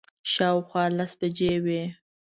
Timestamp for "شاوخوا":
0.31-0.83